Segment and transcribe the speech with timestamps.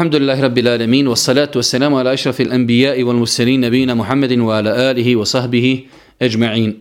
[0.00, 5.84] الحمد لله رب العالمين والصلاة والسلام على أشرف الأنبياء والمرسلين نبينا محمد وعلى آله وصحبه
[6.22, 6.80] أجمعين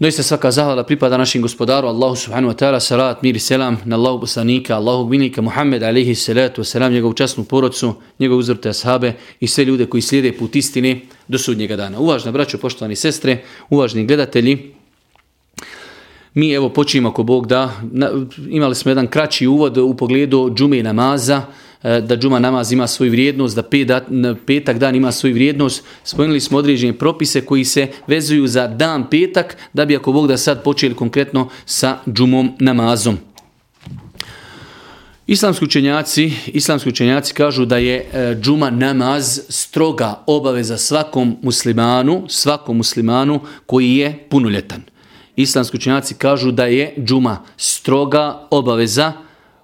[0.00, 3.96] Doista svaka zahvala pripada našim gospodaru Allahu subhanahu wa ta'ala, salat, mir i selam na
[3.96, 9.12] Allahu poslanika, Allahu gminika Muhammed alaihi salatu wa salam, njegovu časnu porodcu, njegovu uzvrte ashabe
[9.40, 11.98] i sve ljude koji slijede put istine do sudnjega dana.
[11.98, 14.72] Uvažna braćo, poštovani sestre, uvažni gledatelji,
[16.33, 17.71] mi evo počinjemo ako Bog da,
[18.49, 21.41] imali smo jedan kraći uvod u pogledu džume namaza,
[21.83, 23.63] e, da džuma namaz ima svoju vrijednost, da
[24.45, 25.83] petak dan ima svoju vrijednost.
[26.03, 30.37] Spomenuli smo određene propise koji se vezuju za dan petak, da bi ako Bog da
[30.37, 33.17] sad počeli konkretno sa džumom namazom.
[35.27, 42.77] Islamski učenjaci, islamski učenjaci kažu da je e, džuma namaz stroga obaveza svakom muslimanu, svakom
[42.77, 44.92] muslimanu koji je punoljetan.
[45.35, 49.13] Islamski učenjaci kažu da je džuma stroga obaveza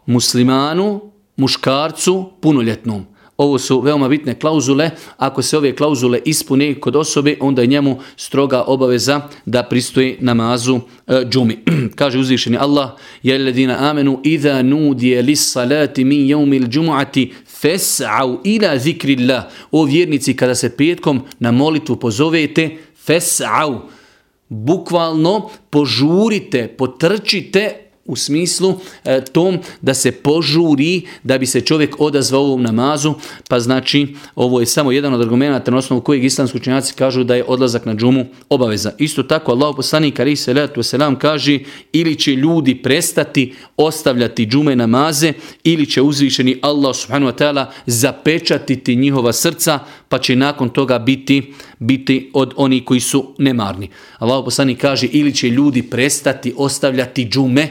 [0.05, 1.01] muslimanu
[1.37, 3.05] muškarcu punoljetnom.
[3.37, 4.89] Ovo su veoma bitne klauzule.
[5.17, 10.79] Ako se ove klauzule ispune kod osobe, onda je njemu stroga obaveza da pristoji namazu
[11.07, 11.59] e, džumi.
[11.95, 12.89] Kaže uzvišeni Allah,
[13.23, 19.43] je ledina amenu, idha nudije lis salati min jeumil džumu'ati, fes'au ila zikrillah.
[19.71, 22.69] O vjernici, kada se petkom na molitvu pozovete,
[23.07, 23.79] fes'au.
[24.49, 28.73] Bukvalno požurite, potrčite u smislu
[29.05, 33.13] e, tom da se požuri da bi se čovjek odazvao ovom namazu,
[33.49, 37.35] pa znači ovo je samo jedan od argumenta na osnovu kojeg islamski učenjaci kažu da
[37.35, 38.91] je odlazak na džumu obaveza.
[38.97, 41.59] Isto tako Allah poslanik ali se letu selam kaže
[41.91, 48.95] ili će ljudi prestati ostavljati džume namaze ili će uzvišeni Allah subhanahu wa taala zapečatiti
[48.95, 53.89] njihova srca pa će nakon toga biti biti od onih koji su nemarni.
[54.17, 57.69] Allah poslanik kaže ili će ljudi prestati ostavljati džume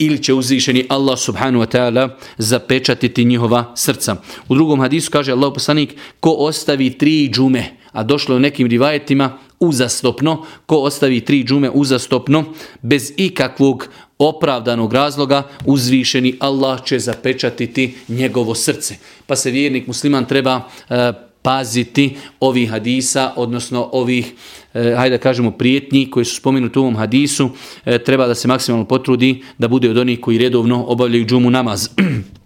[0.00, 4.16] ili će uzvišeni Allah subhanu wa ta'ala zapečatiti njihova srca.
[4.48, 9.38] U drugom hadisu kaže Allah poslanik, ko ostavi tri džume, a došlo u nekim rivajetima
[9.60, 12.44] uzastopno, ko ostavi tri džume uzastopno,
[12.82, 13.88] bez ikakvog
[14.18, 18.96] opravdanog razloga, uzvišeni Allah će zapečatiti njegovo srce.
[19.26, 21.12] Pa se vjernik musliman treba e,
[21.42, 24.32] paziti ovih hadisa, odnosno ovih,
[24.74, 27.50] eh, hajde da kažemo, prijetnji koji su spomenuti u ovom hadisu,
[27.84, 31.88] eh, treba da se maksimalno potrudi da bude od onih koji redovno obavljaju džumu namaz.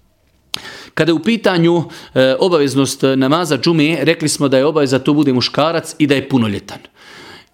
[0.95, 1.83] Kada je u pitanju
[2.15, 6.29] e, obaveznost namaza džume, rekli smo da je obaveza to bude muškarac i da je
[6.29, 6.79] punoljetan.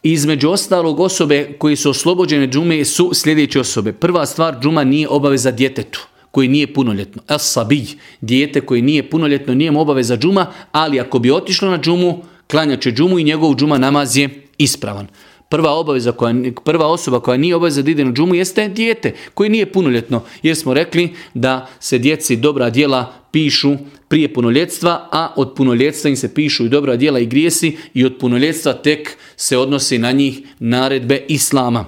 [0.03, 3.93] Između ostalog osobe koji su oslobođene džume su sljedeće osobe.
[3.93, 7.23] Prva stvar, džuma nije obaveza djetetu koji nije punoljetno.
[7.29, 7.87] Es sabij,
[8.21, 12.93] dijete koji nije punoljetno, nije mu obaveza džuma, ali ako bi otišlo na džumu, klanjaće
[12.93, 15.07] džumu i njegov džuma namaz je ispravan.
[15.49, 19.51] Prva obaveza koja prva osoba koja nije obaveza da ide na džumu jeste dijete koji
[19.51, 20.23] nije punoljetno.
[20.43, 23.77] Jer smo rekli da se djeci dobra djela pišu
[24.09, 28.17] prije punoljetstva, a od punoljetstva im se pišu i dobra djela i grijesi i od
[28.21, 31.87] punoljetstva tek se odnosi na njih naredbe islama.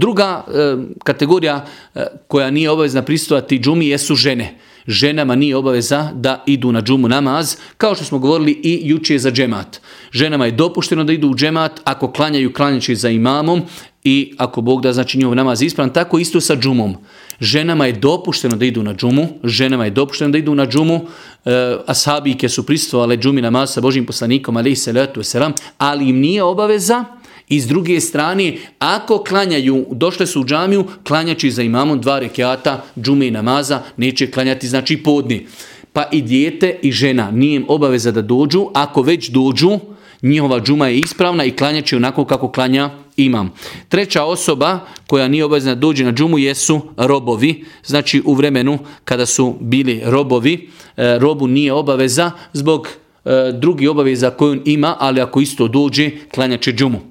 [0.00, 4.58] Druga e, kategorija e, koja nije obavezna pristovati džumi jesu žene.
[4.86, 9.30] Ženama nije obaveza da idu na džumu namaz, kao što smo govorili i juče za
[9.30, 9.80] džemat.
[10.12, 13.62] Ženama je dopušteno da idu u džemat ako klanjaju klanjači za imamom
[14.04, 16.96] i ako Bog da znači njihov namaz ispravan, tako isto sa džumom.
[17.40, 21.00] Ženama je dopušteno da idu na džumu, ženama je dopušteno da idu na džumu,
[21.44, 26.42] e, ashabike su pristovale džumi namaz sa Božim poslanikom, ali, salatu wasalam, ali im nije
[26.42, 27.04] obaveza
[27.50, 32.84] I s druge strane, ako klanjaju, došle su u džamiju, klanjaći za imamom dva rekiata,
[32.96, 35.46] džume i namaza, neće klanjati znači podni.
[35.92, 39.78] Pa i dijete i žena nije im obaveza da dođu, ako već dođu,
[40.22, 43.52] njihova džuma je ispravna i klanjaći onako kako klanja imam.
[43.88, 47.64] Treća osoba koja nije obavezna da dođe na džumu jesu robovi.
[47.84, 52.88] Znači u vremenu kada su bili robovi, e, robu nije obaveza zbog
[53.24, 57.09] e, drugi obaveza koju on ima, ali ako isto dođe, klanjaće džumu.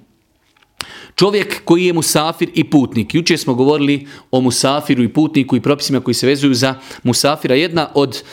[1.20, 3.16] Čovjek koji je musafir i putnik.
[3.16, 7.56] Juče smo govorili o musafiru i putniku i propisima koji se vezuju za musafira.
[7.56, 8.24] Jedna od,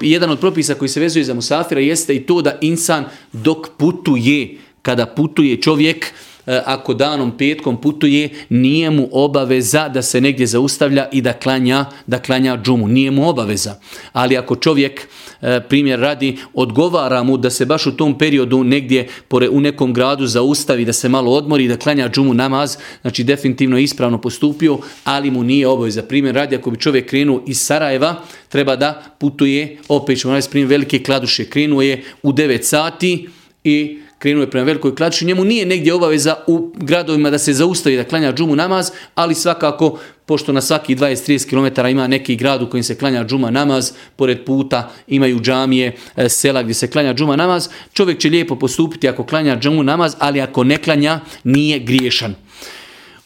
[0.00, 4.58] jedan od propisa koji se vezuju za musafira jeste i to da insan dok putuje,
[4.82, 6.12] kada putuje čovjek,
[6.46, 11.84] E, ako danom petkom putuje, nije mu obaveza da se negdje zaustavlja i da klanja,
[12.06, 12.88] da klanja džumu.
[12.88, 13.74] Nije mu obaveza.
[14.12, 15.00] Ali ako čovjek,
[15.42, 19.92] e, primjer radi, odgovara mu da se baš u tom periodu negdje pore, u nekom
[19.92, 24.78] gradu zaustavi, da se malo odmori, da klanja džumu namaz, znači definitivno je ispravno postupio,
[25.04, 26.02] ali mu nije obaveza.
[26.02, 28.14] Primjer radi, ako bi čovjek krenuo iz Sarajeva,
[28.48, 33.28] treba da putuje, opet ćemo raditi primjer velike kladuše, krenuo je u 9 sati
[33.64, 37.96] i krenuo je prema velikoj klači, njemu nije negdje obaveza u gradovima da se zaustavi
[37.96, 42.70] da klanja džumu namaz, ali svakako pošto na svaki 20-30 km ima neki grad u
[42.70, 47.36] kojem se klanja džuma namaz, pored puta imaju džamije, e, sela gdje se klanja džuma
[47.36, 52.34] namaz, čovjek će lijepo postupiti ako klanja džumu namaz, ali ako ne klanja, nije griješan.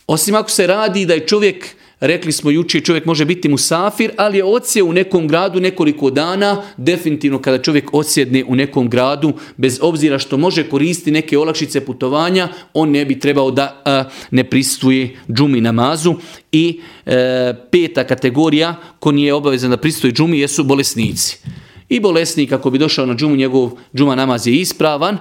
[0.06, 4.38] Osim ako se radi da je čovjek Rekli smo juče čovjek može biti musafir, ali
[4.38, 9.78] je odsje u nekom gradu nekoliko dana, definitivno kada čovjek odsjedne u nekom gradu, bez
[9.82, 13.82] obzira što može koristiti neke olakšice putovanja, on ne bi trebao da
[14.30, 16.14] ne pristuje džumi namazu.
[16.52, 21.38] I e, peta kategorija ko nije obavezan da pristuje džumi jesu bolesnici.
[21.88, 25.18] I bolesnik ako bi došao na džumu, njegov džuma namaz je ispravan,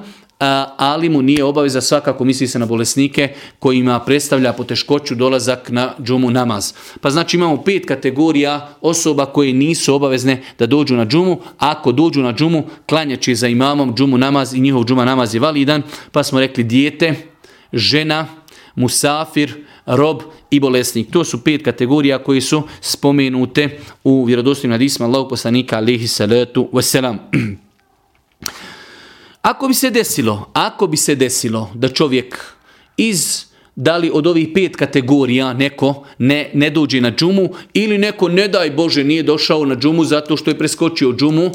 [0.78, 6.32] ali mu nije obaveza svakako misli se na bolesnike kojima predstavlja poteškoću dolazak na džumu
[6.32, 6.74] namaz.
[7.02, 11.40] Pa znači imamo pet kategorija osoba koje nisu obavezne da dođu na džumu.
[11.58, 15.82] Ako dođu na džumu, klanjaći za imamom džumu namaz i njihov džuma namaz je validan.
[16.12, 17.16] Pa smo rekli dijete,
[17.74, 18.28] žena,
[18.76, 19.54] musafir,
[19.86, 20.22] rob
[20.52, 21.12] i bolesnik.
[21.12, 27.18] To su pet kategorija koji su spomenute u vjerodostojnim hadisma Allahog poslanika alihi salatu wasalam.
[29.46, 32.40] Ako bi se desilo, ako bi se desilo da čovjek
[32.98, 33.46] iz
[33.76, 38.48] da li od ovih pet kategorija neko ne, ne dođe na džumu ili neko ne
[38.48, 41.52] daj Bože nije došao na džumu zato što je preskočio džumu,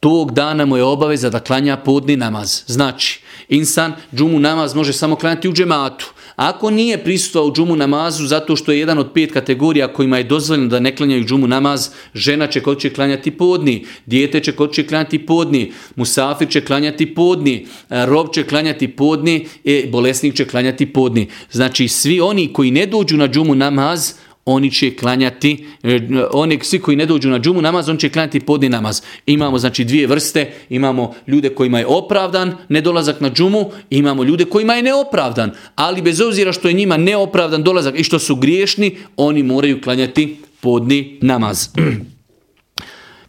[0.00, 2.62] tog dana mu je obaveza da klanja podni namaz.
[2.66, 6.12] Znači, insan džumu namaz može samo klanjati u džematu.
[6.36, 10.24] Ako nije prisutovao u džumu namazu zato što je jedan od pet kategorija kojima je
[10.24, 14.72] dozvoljeno da ne klanjaju džumu namaz, žena će kod će klanjati podni, dijete će kod
[14.72, 20.44] će klanjati podni, musafir će klanjati podni, e, rob će klanjati podni, e, bolesnik će
[20.44, 21.28] klanjati podni.
[21.50, 24.12] Znači svi oni koji ne dođu na džumu namaz,
[24.46, 26.00] oni će klanjati, e,
[26.32, 29.02] oni svi koji ne dođu na džumu namaz, on će klanjati podni namaz.
[29.26, 34.74] Imamo znači dvije vrste, imamo ljude kojima je opravdan nedolazak na džumu, imamo ljude kojima
[34.74, 39.42] je neopravdan, ali bez obzira što je njima neopravdan dolazak i što su griješni, oni
[39.42, 41.68] moraju klanjati podni namaz.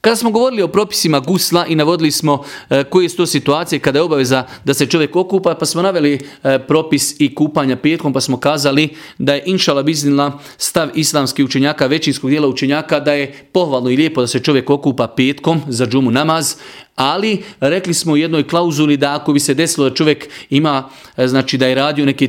[0.02, 4.00] Kada smo govorili o propisima gusla i navodili smo e, koje su to situacije kada
[4.00, 8.22] je obaveza da se čovjek okupa, pa smo naveli e, propis i kupanja petkom, pa
[8.22, 13.90] smo kazali da je inšala biznila stav islamskih učenjaka, većinskog dijela učenjaka, da je pohvalno
[13.90, 16.56] i lijepo da se čovjek okupa petkom za džumu namaz,
[16.98, 21.28] ali rekli smo u jednoj klauzuli da ako bi se desilo da čovjek ima, e,
[21.28, 22.28] znači da je radio neke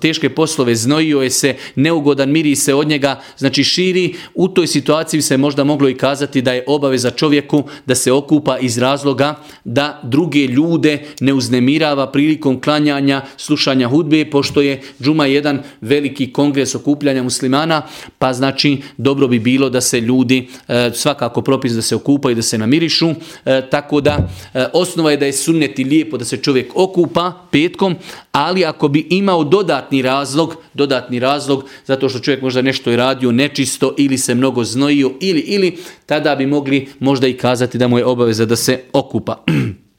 [0.00, 5.22] teške poslove, znojio je se, neugodan miri se od njega, znači širi, u toj situaciji
[5.22, 9.34] se možda moglo i kazati da je obaveza čovjeku da se okupa iz razloga
[9.64, 16.74] da druge ljude ne uznemirava prilikom klanjanja, slušanja hudbe, pošto je džuma jedan veliki kongres
[16.74, 17.82] okupljanja muslimana,
[18.18, 22.42] pa znači dobro bi bilo da se ljudi e, svakako propis da se okupaju, da
[22.42, 26.72] se namirišu, e, tako da e, osnova je da je sunneti lijepo da se čovjek
[26.74, 27.96] okupa petkom,
[28.32, 33.32] ali ako bi imao dodatni razlog, dodatni razlog zato što čovjek možda nešto je radio
[33.32, 37.98] nečisto ili se mnogo znojio ili ili tada bi mogli možda i kazati da mu
[37.98, 39.44] je obaveza da se okupa.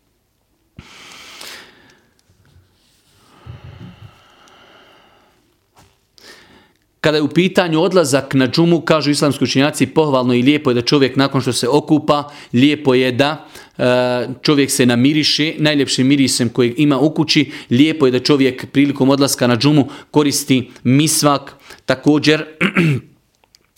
[7.02, 10.82] Kada je u pitanju odlazak na džumu, kažu islamski učinjaci, pohvalno i lijepo je da
[10.82, 13.48] čovjek nakon što se okupa, lijepo je da
[13.78, 19.10] E, čovjek se namiriše, najljepšim mirisem kojeg ima u kući, lijepo je da čovjek prilikom
[19.10, 21.56] odlaska na džumu koristi misvak,
[21.86, 22.46] također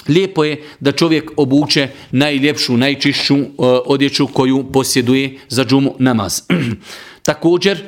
[0.08, 3.46] Lijepo je da čovjek obuče najljepšu, najčišću e,
[3.86, 6.42] odjeću koju posjeduje za džumu namaz.
[7.24, 7.84] Također,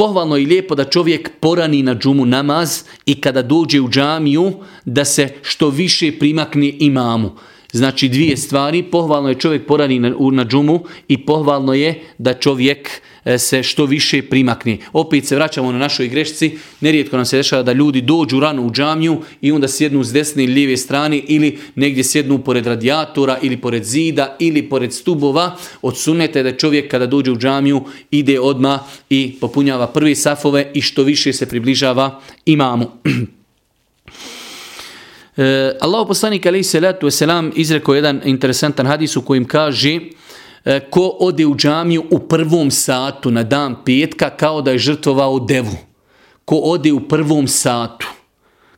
[0.00, 4.52] Pohvalno i lijepo da čovjek porani na džumu namaz i kada dođe u džamiju
[4.84, 7.36] da se što više primakne imamu.
[7.72, 12.90] Znači dvije stvari, pohvalno je čovjek porani na, na džumu i pohvalno je da čovjek
[13.24, 14.78] e, se što više primakne.
[14.92, 18.70] Opet se vraćamo na našoj grešci, nerijetko nam se dešava da ljudi dođu rano u
[18.70, 23.56] džamiju i onda sjednu s desne ili lijeve strane ili negdje sjednu pored radijatora ili
[23.56, 25.56] pored zida ili pored stubova.
[25.82, 28.78] Odsunete da čovjek kada dođe u džamiju ide odma
[29.10, 32.86] i popunjava prvi safove i što više se približava imamu.
[35.40, 40.00] E, Allah poslanik alaihi salatu wasalam izrekao jedan interesantan hadis u kojim kaže
[40.64, 45.38] E, ko ode u džamiju u prvom satu na dan petka kao da je žrtvovao
[45.38, 45.76] devu.
[46.44, 48.06] Ko ode u prvom satu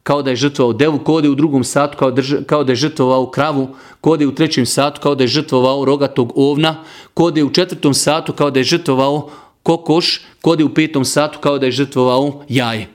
[0.03, 2.15] kao da je žrtvovao devu, ko ode u drugom satu kao,
[2.47, 3.69] kao da je žrtvovao kravu,
[4.01, 7.95] ko ode u trećem satu kao da je žrtvovao rogatog ovna, ko ode u četvrtom
[7.95, 9.31] satu kao da je žrtvovao
[9.63, 12.89] kokoš, ko ode u petom satu kao da je žrtvovao jaje.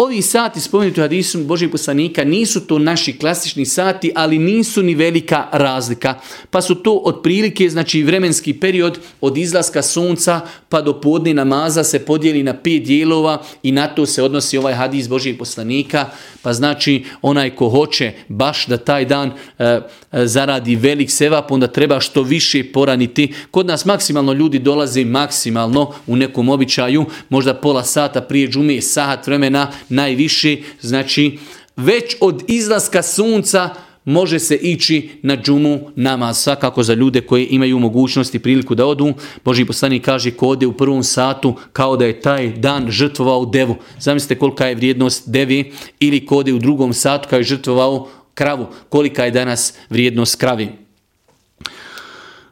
[0.00, 4.94] Ovi sati spomenuti u hadisu Božih poslanika nisu to naši klasični sati, ali nisu ni
[4.94, 6.14] velika razlika.
[6.50, 11.98] Pa su to otprilike, znači vremenski period od izlaska sunca pa do podne namaza se
[11.98, 16.06] podijeli na pet dijelova i na to se odnosi ovaj hadis Božijeg poslanika.
[16.42, 19.64] Pa znači onaj ko hoće baš da taj dan e,
[20.12, 23.34] e zaradi velik sevap, onda treba što više poraniti.
[23.50, 29.26] Kod nas maksimalno ljudi dolaze maksimalno u nekom običaju, možda pola sata prije džume, sat
[29.26, 31.38] vremena, najviše, znači
[31.76, 33.74] već od izlaska sunca
[34.08, 38.86] može se ići na džumu namaz, svakako za ljude koji imaju mogućnost i priliku da
[38.86, 39.12] odu.
[39.44, 43.76] Boži poslanik kaže ko ode u prvom satu kao da je taj dan žrtvovao devu.
[43.98, 48.66] Zamislite kolika je vrijednost devi ili ko ode u drugom satu kao je žrtvovao kravu.
[48.88, 50.68] Kolika je danas vrijednost kravi.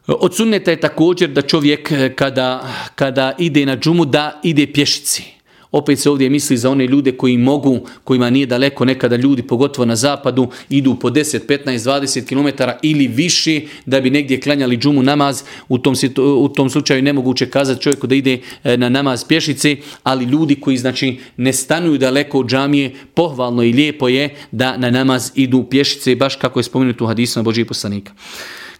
[0.07, 5.36] Od sunneta je također da čovjek eh, kada, kada ide na džumu da ide pješici.
[5.71, 9.85] Opet se ovdje misli za one ljude koji mogu, kojima nije daleko nekada ljudi, pogotovo
[9.85, 15.03] na zapadu, idu po 10, 15, 20 km ili više da bi negdje klanjali džumu
[15.03, 15.43] namaz.
[15.69, 15.95] U tom,
[16.37, 20.77] u tom slučaju nemoguće kazati čovjeku da ide e, na namaz pješice, ali ljudi koji
[20.77, 26.15] znači ne stanuju daleko od džamije, pohvalno i lijepo je da na namaz idu pješice,
[26.15, 28.13] baš kako je spomenuto u hadisu na Božih poslanika.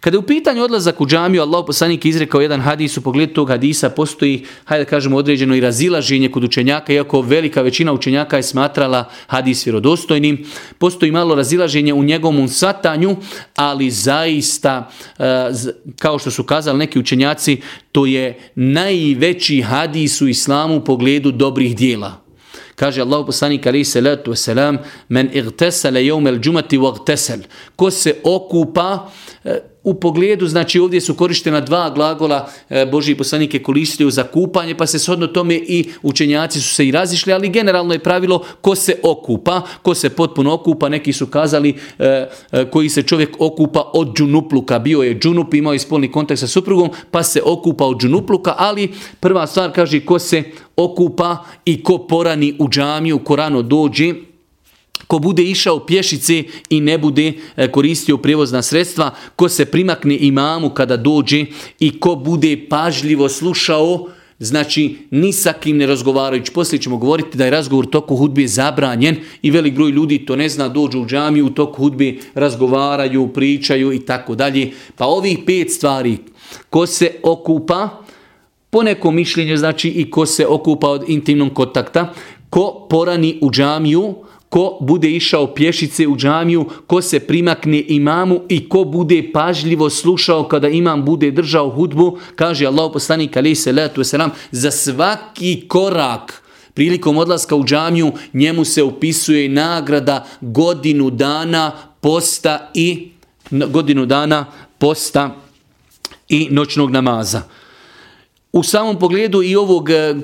[0.00, 3.48] Kada je u pitanju odlazak u džamiju, Allah poslanik izrekao jedan hadis, u pogledu tog
[3.48, 8.42] hadisa postoji, hajde da kažemo, određeno i razilaženje kod učenjaka, iako velika većina učenjaka je
[8.42, 10.44] smatrala hadis vjerodostojnim.
[10.78, 13.16] Postoji malo razilaženje u njegovom satanju,
[13.56, 15.24] ali zaista, e,
[15.98, 17.60] kao što su kazali neki učenjaci,
[17.92, 22.28] to je najveći hadis u islamu u pogledu dobrih dijela.
[22.78, 24.78] Kaže Allah poslanik alaihi salatu wasalam,
[25.08, 27.40] men igtesale jevmel džumati vagtesel.
[27.76, 29.10] Ko se okupa,
[29.44, 34.74] e, u pogledu, znači ovdje su korištena dva glagola e, Božji poslanike koristio za kupanje,
[34.74, 38.74] pa se shodno tome i učenjaci su se i razišli, ali generalno je pravilo ko
[38.74, 43.90] se okupa, ko se potpuno okupa, neki su kazali e, e, koji se čovjek okupa
[43.94, 48.00] od džunupluka, bio je džunup, imao je spolni kontakt sa suprugom, pa se okupa od
[48.00, 50.42] džunupluka, ali prva stvar kaže ko se
[50.76, 54.14] okupa i ko porani u džamiju, ko rano dođe,
[55.08, 60.70] ko bude išao pješice i ne bude e, koristio prijevozna sredstva, ko se primakne imamu
[60.70, 61.44] kada dođe
[61.80, 66.52] i ko bude pažljivo slušao, znači ni sa kim ne razgovarajući.
[66.52, 70.48] Poslije ćemo govoriti da je razgovor toku hudbe zabranjen i velik broj ljudi to ne
[70.48, 74.70] zna, dođu u džamiju, u toku hudbe razgovaraju, pričaju i tako dalje.
[74.96, 76.18] Pa ovih pet stvari,
[76.70, 78.02] ko se okupa,
[78.70, 82.14] po nekom mišljenju znači i ko se okupa od intimnog kontakta,
[82.50, 84.14] ko porani u džamiju,
[84.48, 90.48] ko bude išao pješice u džamiju, ko se primakne imamu i ko bude pažljivo slušao
[90.48, 96.42] kada imam bude držao hudbu, kaže Allah poslanik alaih salatu wasalam, za svaki korak
[96.74, 103.08] prilikom odlaska u džamiju njemu se upisuje nagrada godinu dana posta i
[103.50, 104.46] godinu dana
[104.78, 105.36] posta
[106.28, 107.42] i noćnog namaza.
[108.52, 110.14] U samom pogledu i ovog e, e,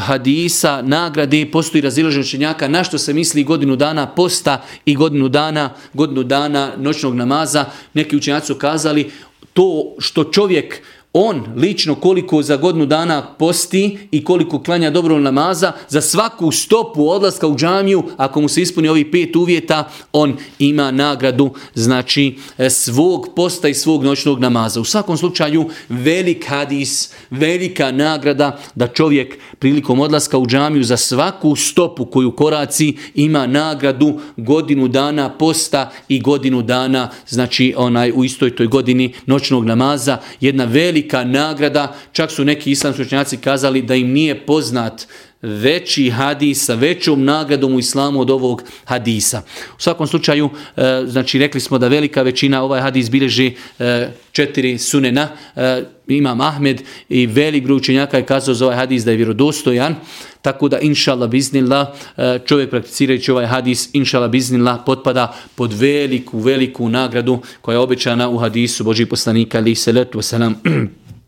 [0.00, 5.70] hadisa, nagrade, postoji razilaženje učenjaka na što se misli godinu dana posta i godinu dana,
[5.92, 7.64] godinu dana noćnog namaza.
[7.94, 9.10] Neki učenjaci su kazali
[9.52, 15.72] to što čovjek on lično koliko za godinu dana posti i koliko klanja dobro namaza,
[15.88, 20.90] za svaku stopu odlaska u džamiju, ako mu se ispuni ovi pet uvjeta, on ima
[20.90, 24.80] nagradu znači e, svog posta i svog noćnog namaza.
[24.80, 31.56] U svakom slučaju velik hadis, velika nagrada da čovjek prilikom odlaska u džamiju za svaku
[31.56, 38.56] stopu koju koraci ima nagradu godinu dana posta i godinu dana znači onaj u istoj
[38.56, 40.18] toj godini noćnog namaza.
[40.40, 45.06] Jedna velika velika nagrada, čak su neki islamski učenjaci kazali da im nije poznat
[45.42, 49.42] veći hadis sa većom nagradom u islamu od ovog hadisa.
[49.78, 54.78] U svakom slučaju, e, znači rekli smo da velika većina ovaj hadis bilježi e, četiri
[54.78, 59.16] sunena, e, imam Ahmed i velik broj učenjaka je kazao za ovaj hadis da je
[59.16, 59.94] vjerodostojan,
[60.42, 66.88] tako da inšala biznila e, čovjek prakticirajući ovaj hadis inšala biznila potpada pod veliku, veliku
[66.88, 70.54] nagradu koja je obećana u hadisu Božih poslanika ali se letu wasalam.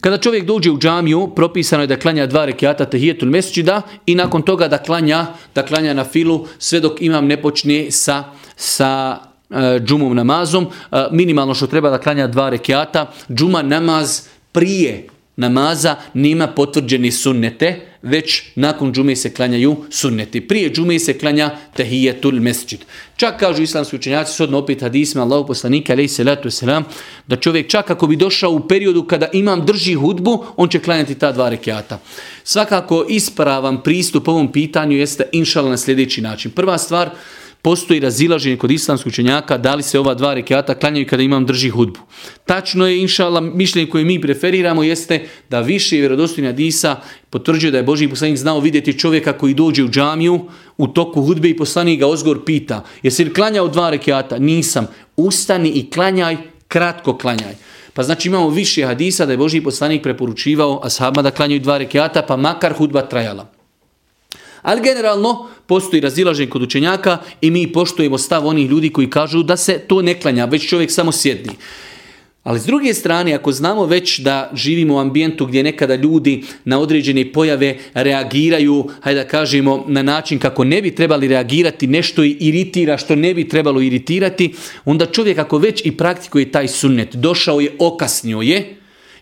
[0.00, 4.42] Kada čovjek dođe u džamiju, propisano je da klanja dva rekiata tehijetul mesčida i nakon
[4.42, 8.24] toga da klanja, da klanja na filu sve dok imam ne počne sa,
[8.56, 9.18] sa
[9.50, 10.66] e, džumom namazom.
[10.66, 13.10] E, minimalno što treba da klanja dva rekiata.
[13.30, 20.40] Džuma namaz prije namaza nima potvrđeni sunnete, već nakon džume se klanjaju sunneti.
[20.40, 22.80] Prije džume se klanja tehijetul mesđid.
[23.16, 26.82] Čak kažu islamski učenjaci, sodno opet hadisma Allahu poslanika, alaih salatu wasalam,
[27.26, 31.14] da čovjek čak ako bi došao u periodu kada imam drži hudbu, on će klanjati
[31.14, 31.98] ta dva rekiata.
[32.44, 36.50] Svakako ispravan pristup ovom pitanju jeste inšala na sljedeći način.
[36.50, 37.10] Prva stvar,
[37.62, 41.68] postoji razilaženje kod islamskog učenjaka da li se ova dva rekiata klanjaju kada imam drži
[41.68, 42.00] hudbu.
[42.46, 46.96] Tačno je, inšala, mišljenje koje mi preferiramo jeste da više vjerodostojna disa
[47.30, 50.40] potvrđuje da je Boži poslanik znao vidjeti čovjeka koji dođe u džamiju
[50.76, 54.38] u toku hudbe i poslanik ga ozgor pita jesi li klanjao dva rekiata?
[54.38, 54.86] Nisam.
[55.16, 56.36] Ustani i klanjaj,
[56.68, 57.54] kratko klanjaj.
[57.94, 62.22] Pa znači imamo više hadisa da je Boži poslanik preporučivao ashabima da klanjaju dva rekiata
[62.22, 63.57] pa makar hudba trajala.
[64.68, 69.56] Ali generalno postoji razilaženje kod učenjaka i mi poštujemo stav onih ljudi koji kažu da
[69.56, 71.52] se to ne klanja, već čovjek samo sjedni.
[72.42, 76.78] Ali s druge strane, ako znamo već da živimo u ambijentu gdje nekada ljudi na
[76.78, 82.98] određene pojave reagiraju, hajde da kažemo, na način kako ne bi trebali reagirati, nešto iritira
[82.98, 84.52] što ne bi trebalo iritirati,
[84.84, 88.77] onda čovjek ako već i praktikuje taj sunnet, došao je, okasnio je,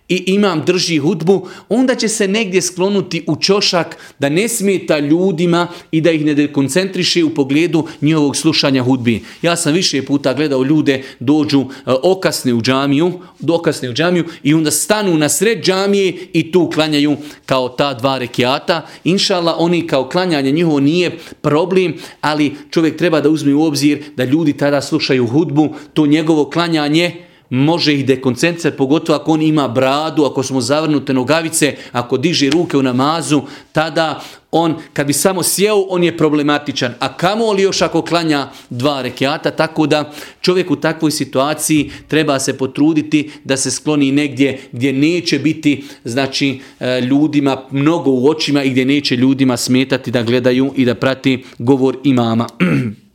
[0.08, 5.68] i imam drži hudbu, onda će se negdje sklonuti u čošak da ne smeta ljudima
[5.90, 9.22] i da ih ne dekoncentriše u pogledu njihovog slušanja hudbi.
[9.42, 11.64] Ja sam više puta gledao ljude dođu e,
[12.02, 17.16] okasne u džamiju, dokasne u džamiju i onda stanu na sred džamije i tu klanjaju
[17.46, 18.86] kao ta dva rekiata.
[19.04, 24.25] Inšala, oni kao klanjanje njihovo nije problem, ali čovjek treba da uzme u obzir da
[24.25, 30.24] ljudi tada slušaju hudbu, to njegovo klanjanje može ih dekoncentrat, pogotovo ako on ima bradu,
[30.24, 35.84] ako smo zavrnute nogavice, ako diže ruke u namazu, tada on, kad bi samo sjeo,
[35.88, 36.94] on je problematičan.
[36.98, 42.38] A kamo li još ako klanja dva rekiata, tako da čovjek u takvoj situaciji treba
[42.38, 48.62] se potruditi da se skloni negdje gdje neće biti znači e, ljudima mnogo u očima
[48.62, 52.46] i gdje neće ljudima smetati da gledaju i da prati govor imama.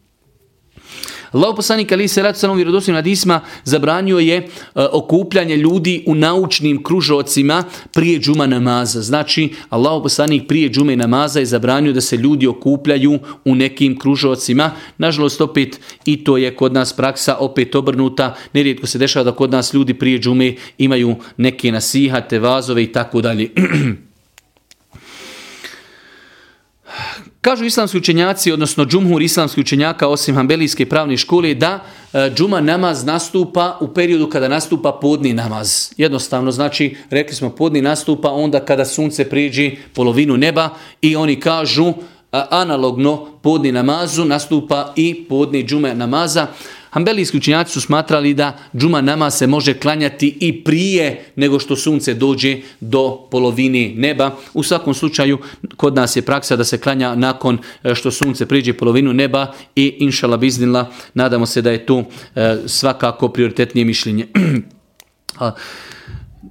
[1.32, 4.48] Allah poslanik ali se rad sa vjerodostojnim hadisma zabranio je e,
[4.92, 9.02] okupljanje ljudi u naučnim kružocima prije džuma namaza.
[9.02, 14.72] Znači, Allah poslanik prije džume namaza je zabranio da se ljudi okupljaju u nekim kružocima.
[14.98, 18.36] Nažalost, opet i to je kod nas praksa opet obrnuta.
[18.54, 23.22] Nerijetko se dešava da kod nas ljudi prije džume imaju neke nasihate, vazove i tako
[23.22, 23.50] dalje.
[27.42, 31.80] Kažu islamski učenjaci, odnosno džumhur islamski učenjaka, osim hambelijske pravne škole, da
[32.14, 35.94] e, džuma namaz nastupa u periodu kada nastupa podni namaz.
[35.98, 40.70] Jednostavno, znači, rekli smo podni nastupa onda kada sunce priđi polovinu neba
[41.02, 41.94] i oni kažu e,
[42.50, 46.48] analogno podni namazu nastupa i podni džume namaza.
[46.92, 52.14] Hambelijski učinjaci su smatrali da džuma nama se može klanjati i prije nego što sunce
[52.14, 54.32] dođe do polovini neba.
[54.54, 55.38] U svakom slučaju
[55.78, 59.96] kod nas je praksa da se klanja nakon e, što sunce priđe polovinu neba i
[60.00, 62.04] inšala biznila nadamo se da je tu
[62.36, 64.28] e, svakako prioritetnije mišljenje.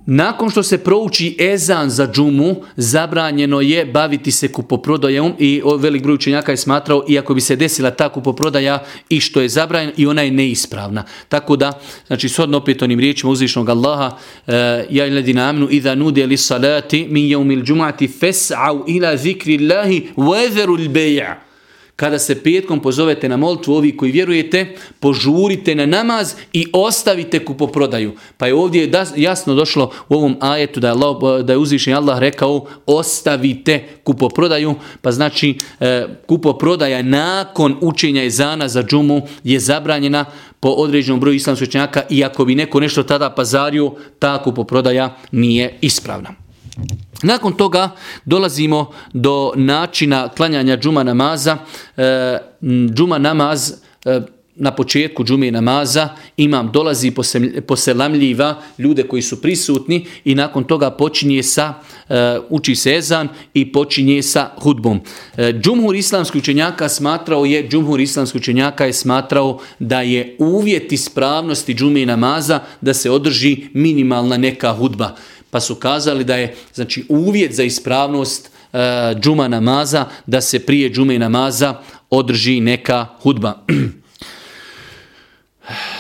[0.07, 6.15] Nakon što se prouči ezan za džumu, zabranjeno je baviti se kupoprodajom i velik broj
[6.15, 10.23] učenjaka je smatrao, iako bi se desila ta kupoprodaja i što je zabranjeno i ona
[10.23, 11.05] je neispravna.
[11.29, 15.95] Tako da, znači, shodno opet onim riječima uzvišnog Allaha, e, ja i ledina amnu, idha
[15.95, 21.50] nude li salati min jeumil džumati fes'au ila zikri Allahi vezeru l'beja
[22.01, 28.13] kada se petkom pozovete na moltvu, ovi koji vjerujete, požurite na namaz i ostavite kupoprodaju.
[28.37, 32.19] Pa je ovdje jasno došlo u ovom ajetu da je, Allah, da je uzvišen Allah
[32.19, 40.25] rekao ostavite kupoprodaju, pa znači e, kupoprodaja nakon učenja izana za džumu je zabranjena
[40.61, 45.79] po određenom broju islamskih učenjaka i ako bi neko nešto tada pazario, ta kupoprodaja nije
[45.81, 46.31] ispravna.
[47.23, 47.91] Nakon toga
[48.25, 51.59] dolazimo do načina klanjanja džuma namaza.
[51.97, 52.39] E,
[52.95, 53.73] džuma namaz
[54.05, 54.21] e,
[54.61, 57.13] na početku džume namaza imam dolazi
[57.67, 61.75] poselamljiva ljude koji su prisutni i nakon toga počinje sa
[62.09, 65.01] e, uči se ezan i počinje sa hudbom.
[65.37, 71.75] E, džumhur islamski učenjaka smatrao je džumhur islamski učenjaka je smatrao da je uvjet ispravnosti
[71.75, 75.17] džume namaza da se održi minimalna neka hudba
[75.51, 78.79] pa su kazali da je znači uvjet za ispravnost e,
[79.21, 81.75] džuma namaza da se prije džume namaza
[82.11, 83.65] održi neka hudba.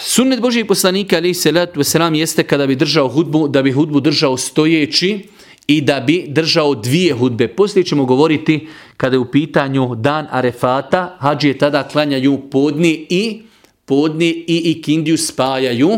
[0.02, 4.36] Sunnet Božijeg poslanika ali se selam jeste kada bi držao hudbu, da bi hudbu držao
[4.36, 5.28] stojeći
[5.66, 7.48] i da bi držao dvije hudbe.
[7.48, 13.42] Poslije ćemo govoriti kada je u pitanju dan Arefata, hađije tada klanjaju podni i
[13.84, 15.90] podni i ikindiju spajaju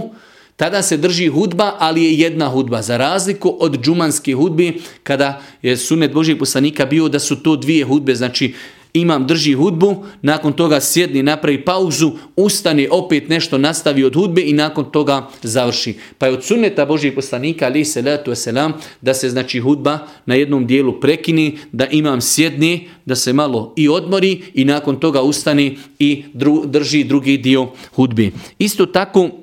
[0.62, 2.82] tada se drži hudba, ali je jedna hudba.
[2.82, 4.72] Za razliku od džumanske hudbe,
[5.02, 8.54] kada je sunet Božijeg poslanika bio da su to dvije hudbe, znači
[8.94, 14.52] imam drži hudbu, nakon toga sjedni, napravi pauzu, ustane, opet nešto nastavi od hudbe i
[14.52, 15.94] nakon toga završi.
[16.18, 20.34] Pa je od sunneta Božijeg poslanika, ali se letu selam, da se znači hudba na
[20.34, 25.74] jednom dijelu prekini, da imam sjedni, da se malo i odmori i nakon toga ustane
[25.98, 26.24] i
[26.64, 28.30] drži drugi dio hudbe.
[28.58, 29.41] Isto tako,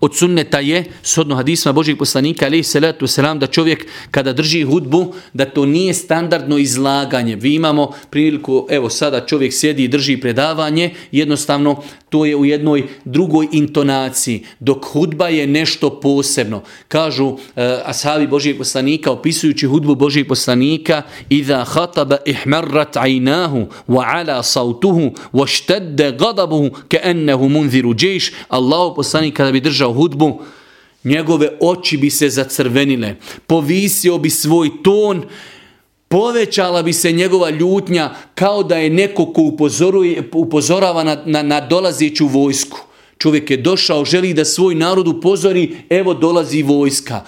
[0.00, 5.14] od sunneta je, sodno hadisma Božih poslanika, ali salatu selam, da čovjek kada drži hudbu,
[5.32, 7.36] da to nije standardno izlaganje.
[7.36, 11.82] Vi imamo priliku, evo sada čovjek sjedi i drži predavanje, jednostavno
[12.14, 16.62] to je u jednoj drugoj intonaciji, dok hudba je nešto posebno.
[16.88, 17.38] Kažu uh,
[17.84, 25.46] ashabi Božijeg poslanika, opisujući hudbu Božijeg poslanika, Iza hataba ihmarrat ajnahu, wa ala sautuhu, wa
[25.46, 30.40] štedde gadabuhu, ke ennehu munziru džeš, Allahu poslanik kada bi držao hudbu,
[31.04, 35.24] njegove oči bi se zacrvenile, povisio bi svoj ton,
[36.08, 39.42] povećala bi se njegova ljutnja kao da je neko ko
[40.32, 42.78] upozorava na, na, na dolazeću vojsku.
[43.18, 47.24] Čovjek je došao, želi da svoj narod upozori, evo dolazi vojska.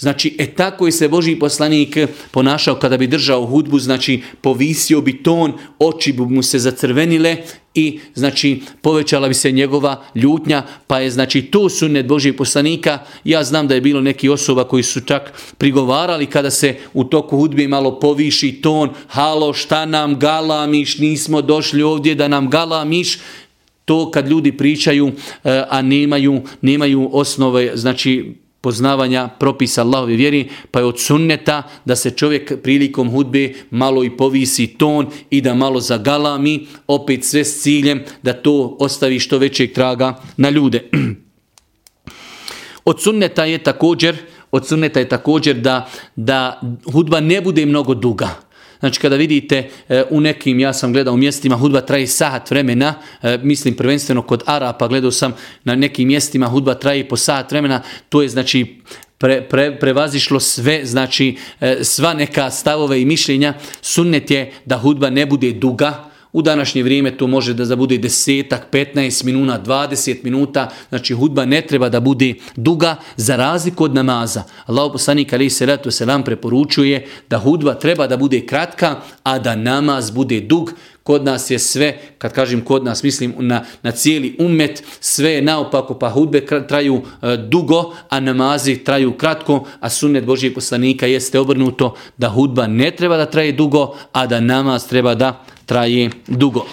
[0.00, 1.96] Znači, e tako je se Boži poslanik
[2.30, 7.36] ponašao kada bi držao hudbu, znači povisio bi ton, oči bi mu se zacrvenile
[7.74, 12.98] i znači povećala bi se njegova ljutnja, pa je znači to sunnet Božijeg poslanika.
[13.24, 17.36] Ja znam da je bilo neki osoba koji su čak prigovarali kada se u toku
[17.36, 23.18] hudbe malo poviši ton, halo šta nam galamiš, nismo došli ovdje da nam galamiš,
[23.84, 25.12] to kad ljudi pričaju,
[25.44, 31.96] e, a nemaju, nemaju osnove, znači poznavanja propisa Allahove vjeri, pa je od sunneta da
[31.96, 37.62] se čovjek prilikom hudbe malo i povisi ton i da malo zagalami, opet sve s
[37.62, 40.90] ciljem da to ostavi što većeg traga na ljude.
[42.84, 44.16] Od sunneta je također,
[44.50, 46.60] od sunneta je također da, da
[46.92, 48.49] hudba ne bude mnogo duga.
[48.80, 52.94] Znači kada vidite e, u nekim, ja sam gledao u mjestima, hudba traje sat vremena,
[53.22, 57.82] e, mislim prvenstveno kod Arapa, gledao sam na nekim mjestima, hudba traje po sat vremena,
[58.08, 58.80] to je znači
[59.18, 65.10] pre, pre, prevazišlo sve, znači e, sva neka stavove i mišljenja, sunnet je da hudba
[65.10, 70.68] ne bude duga, u današnje vrijeme to može da bude desetak, 15 minuta, 20 minuta,
[70.88, 74.42] znači hudba ne treba da bude duga za razliku od namaza.
[74.66, 79.56] Allah poslanik ali se ratu se preporučuje da hudba treba da bude kratka, a da
[79.56, 80.72] namaz bude dug.
[81.02, 85.42] Kod nas je sve, kad kažem kod nas, mislim na, na cijeli umet, sve je
[85.42, 91.40] naopako, pa hudbe traju e, dugo, a namazi traju kratko, a sunnet Božijeg poslanika jeste
[91.40, 96.66] obrnuto da hudba ne treba da traje dugo, a da namaz treba da traje dugo.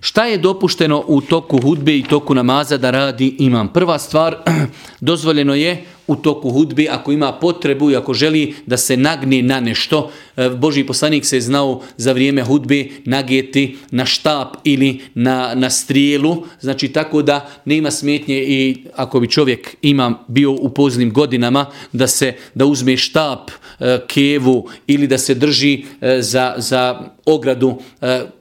[0.00, 3.68] Šta je dopušteno u toku hudbe i toku namaza da radi imam?
[3.72, 4.36] Prva stvar,
[5.00, 9.60] dozvoljeno je u toku hudbe ako ima potrebu i ako želi da se nagne na
[9.60, 10.10] nešto.
[10.36, 15.70] E, Boži poslanik se je znao za vrijeme hudbe nageti na štap ili na, na
[15.70, 16.44] strijelu.
[16.60, 22.06] Znači tako da nema smetnje i ako bi čovjek ima bio u poznim godinama da
[22.06, 27.78] se da uzme štap, e, kevu ili da se drži e, za, za ogradu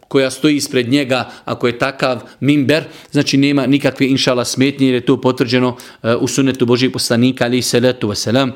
[0.07, 5.05] koja stoji ispred njega, ako je takav mimber, znači nema nikakve inšala smetnje jer je
[5.05, 8.51] to potvrđeno eh, u sunetu Božih poslanika ali i salatu vaselam.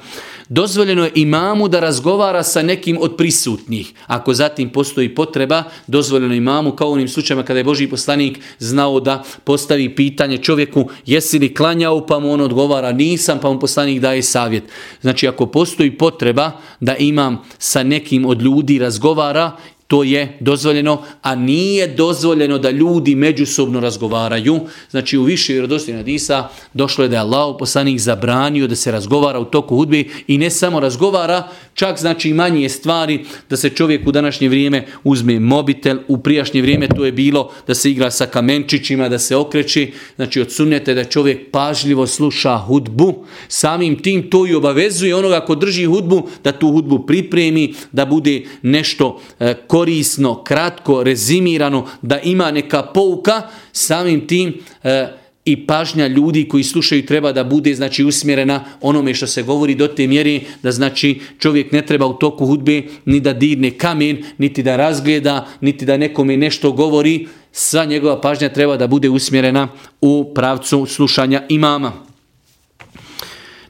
[0.49, 3.93] Dozvoljeno je imamu da razgovara sa nekim od prisutnih.
[4.07, 8.39] Ako zatim postoji potreba, dozvoljeno je imamu kao u onim slučajima kada je Božji poslanik
[8.59, 13.59] znao da postavi pitanje čovjeku jesi li klanjao pa mu on odgovara nisam pa mu
[13.59, 14.63] poslanik daje savjet.
[15.01, 19.57] Znači ako postoji potreba da imam sa nekim od ljudi razgovara
[19.91, 24.59] to je dozvoljeno, a nije dozvoljeno da ljudi međusobno razgovaraju.
[24.91, 29.39] Znači u više vjerodostojnih hadisa došlo je da je Allah poslanik zabranio da se razgovara
[29.39, 34.07] u toku hudbe i ne samo razgovara, čak znači i manje stvari da se čovjek
[34.07, 38.25] u današnje vrijeme uzme mobitel, u prijašnje vrijeme to je bilo da se igra sa
[38.25, 44.55] kamenčićima, da se okreći, znači odsunete da čovjek pažljivo sluša hudbu, samim tim to i
[44.55, 51.03] obavezuje onoga ko drži hudbu da tu hudbu pripremi, da bude nešto e, korisno, kratko,
[51.03, 53.41] rezimirano, da ima neka pouka,
[53.73, 55.07] samim tim e,
[55.45, 59.87] i pažnja ljudi koji slušaju treba da bude znači usmjerena onome što se govori do
[59.87, 64.63] te mjeri da znači čovjek ne treba u toku hudbe ni da dirne kamen, niti
[64.63, 69.67] da razgleda, niti da nekome nešto govori, sva njegova pažnja treba da bude usmjerena
[70.01, 71.91] u pravcu slušanja imama.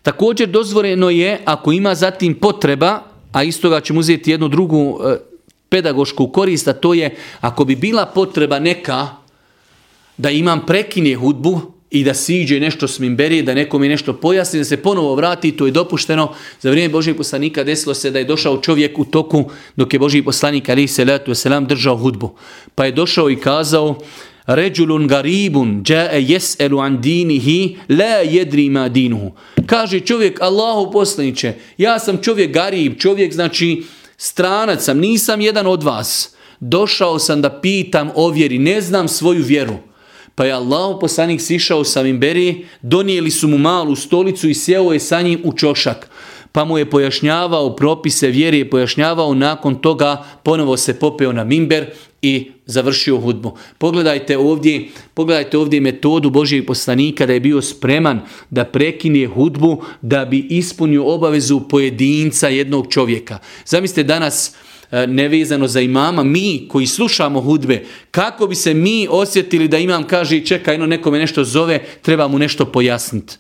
[0.03, 2.99] Također dozvoljeno je, ako ima zatim potreba,
[3.31, 5.30] a istoga ćemo uzeti jednu drugu e,
[5.71, 9.07] pedagošku korist, a to je ako bi bila potreba neka
[10.17, 14.59] da imam prekine hudbu, i da siđe nešto s mimberi, da nekom mi nešto pojasni,
[14.59, 16.33] da se ponovo vrati, to je dopušteno.
[16.61, 19.43] Za vrijeme Božih poslanika desilo se da je došao čovjek u toku
[19.75, 22.31] dok je Božji poslanik ali se letu selam držao hudbu.
[22.75, 23.95] Pa je došao i kazao
[24.45, 29.31] Ređulun garibun džae jes'elu an dinihi la jedri ma dinuhu.
[29.65, 33.83] Kaže čovjek Allahu poslaniće, ja sam čovjek garib, čovjek znači
[34.21, 36.35] stranac sam, nisam jedan od vas.
[36.59, 39.73] Došao sam da pitam o vjeri, ne znam svoju vjeru.
[40.35, 44.99] Pa je Allah poslanik sišao sa Mimberi, donijeli su mu malu stolicu i sjeo je
[44.99, 46.09] sa njim u čošak.
[46.51, 51.85] Pa mu je pojašnjavao propise vjeri, je pojašnjavao nakon toga, ponovo se popeo na Mimber
[52.21, 53.57] i završio hudbu.
[53.77, 60.25] Pogledajte ovdje, pogledajte ovdje metodu Božijeg poslanika da je bio spreman da prekine hudbu da
[60.25, 63.37] bi ispunio obavezu pojedinca jednog čovjeka.
[63.65, 64.55] Zamislite danas
[64.91, 70.07] e, nevezano za imama, mi koji slušamo hudbe, kako bi se mi osjetili da imam
[70.07, 73.37] kaže čekaj, no neko me nešto zove, treba mu nešto pojasniti.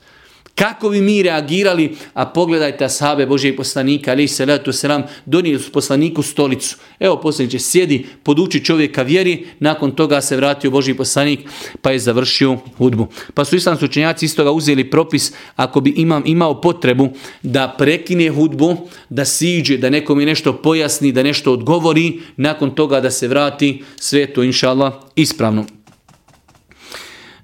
[0.55, 5.71] Kako bi mi reagirali, a pogledajte ashabe Božijeg poslanika, ali se letu selam, donijeli su
[5.71, 6.77] poslaniku stolicu.
[6.99, 11.39] Evo poslaniče, sjedi, poduči čovjeka vjeri, nakon toga se vratio Božji poslanik,
[11.81, 13.07] pa je završio hudbu.
[13.33, 17.09] Pa su islamski učenjaci istoga uzeli propis, ako bi imam imao potrebu
[17.43, 18.77] da prekine hudbu,
[19.09, 23.83] da siđe, da nekom je nešto pojasni, da nešto odgovori, nakon toga da se vrati,
[23.95, 25.65] sve to inša ispravno.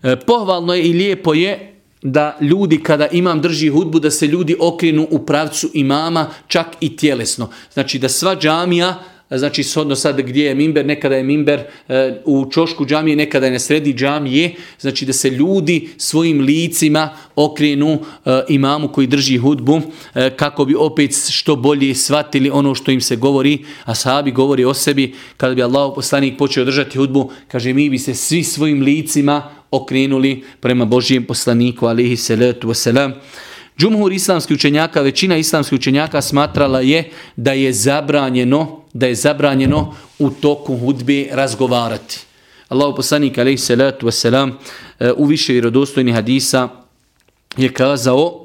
[0.03, 1.76] E, pohvalno je i lijepo je
[2.11, 6.97] da ljudi kada imam drži hudbu da se ljudi okrenu u pravcu imama čak i
[6.97, 7.49] tjelesno.
[7.73, 8.95] Znači da sva džamija
[9.31, 13.51] znači shodno sad gdje je mimber, nekada je mimber e, u čošku džamije, nekada je
[13.51, 19.81] na sredi džamije, znači da se ljudi svojim licima okrenu e, imamu koji drži hudbu
[20.15, 24.65] e, kako bi opet što bolje shvatili ono što im se govori, a sahabi govori
[24.65, 28.81] o sebi, kada bi Allah poslanik počeo držati hudbu, kaže mi bi se svi svojim
[28.81, 33.13] licima okrenuli prema Božijem poslaniku alihi salatu wasalam.
[33.79, 40.29] Džumhur islamskih učenjaka, većina islamskih učenjaka smatrala je da je zabranjeno, da je zabranjeno u
[40.29, 42.19] toku hudbe razgovarati.
[42.69, 44.57] Allahu poslanik alejhi salatu vesselam
[44.99, 46.69] selam u više vjerodostojnih hadisa
[47.57, 48.43] je kazao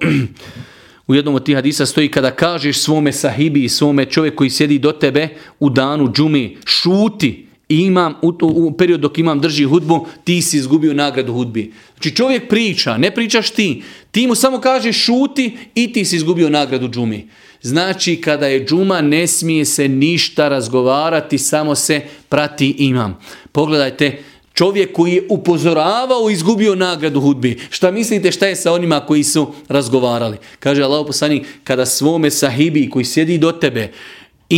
[1.09, 4.93] u jednom od tih hadisa stoji kada kažeš svome sahibi, svome čovjeku koji sjedi do
[4.93, 5.29] tebe
[5.61, 7.47] u danu džumi, šuti,
[7.81, 11.73] imam, u, to, u period dok imam drži hudbu, ti si izgubio nagradu hudbi.
[11.95, 13.83] Znači čovjek priča, ne pričaš ti.
[14.11, 17.29] Ti mu samo kaže šuti i ti si izgubio nagradu džumi.
[17.63, 23.19] Znači kada je džuma ne smije se ništa razgovarati, samo se prati imam.
[23.53, 24.23] Pogledajte,
[24.55, 27.59] čovjek koji je upozoravao izgubio nagradu hudbi.
[27.71, 30.37] Šta mislite šta je sa onima koji su razgovarali?
[30.59, 33.93] Kaže Allah poslanik, kada svome sahibi koji sjedi do tebe,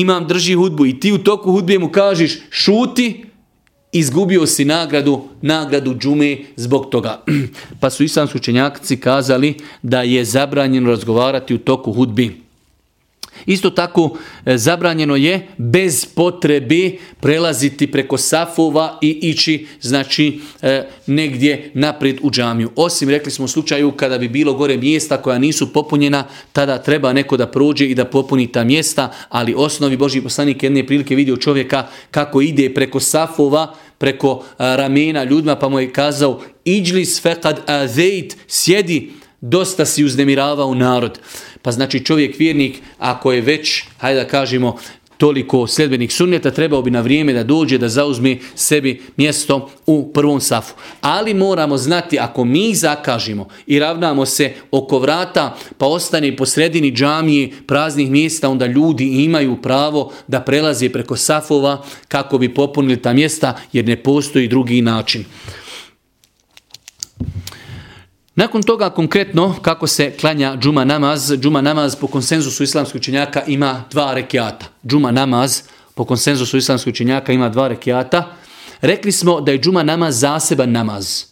[0.00, 3.24] imam drži hudbu i ti u toku hudbe mu kažeš šuti,
[3.92, 7.22] izgubio si nagradu, nagradu džume zbog toga.
[7.80, 12.43] Pa su islamski učenjaci kazali da je zabranjeno razgovarati u toku hudbi.
[13.46, 21.70] Isto tako e, zabranjeno je bez potrebe prelaziti preko safova i ići znači e, negdje
[21.74, 22.70] naprijed u džamiju.
[22.76, 27.12] Osim rekli smo u slučaju kada bi bilo gore mjesta koja nisu popunjena, tada treba
[27.12, 31.36] neko da prođe i da popuni ta mjesta, ali osnovi Božji poslanik jedne prilike vidio
[31.36, 37.60] čovjeka kako ide preko safova, preko e, ramena ljudima, pa mu je kazao iđlis fekad
[37.66, 39.10] azeit, sjedi,
[39.48, 41.18] dosta si uznemiravao narod.
[41.62, 44.76] Pa znači čovjek vjernik, ako je već, hajde da kažemo,
[45.18, 50.40] toliko sljedbenih sunneta, trebao bi na vrijeme da dođe da zauzme sebi mjesto u prvom
[50.40, 50.74] safu.
[51.00, 56.92] Ali moramo znati, ako mi zakažimo i ravnamo se oko vrata, pa ostane po sredini
[56.92, 63.12] džamije praznih mjesta, onda ljudi imaju pravo da prelaze preko safova kako bi popunili ta
[63.12, 65.24] mjesta, jer ne postoji drugi način.
[68.36, 73.84] Nakon toga konkretno kako se klanja džuma namaz, džuma namaz po konsenzusu islamskih učenjaka ima
[73.90, 74.66] dva rekiata.
[74.86, 75.62] Džuma namaz
[75.94, 78.36] po konsenzusu islamskih učenjaka ima dva rekiata.
[78.80, 81.24] Rekli smo da je džuma namaz zaseban namaz.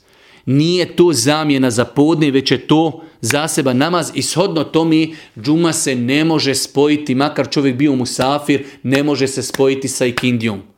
[0.46, 5.08] Nije to zamjena za podne, već je to zaseban namaz i shodno tome
[5.42, 10.71] džuma se ne može spojiti, makar čovjek bio musafir, ne može se spojiti sa ikindijom